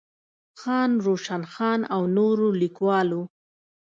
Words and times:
خان 0.59 0.91
روشن 1.05 1.43
خان 1.53 1.79
او 1.95 2.01
نورو 2.17 2.47
ليکوالو 2.61 3.21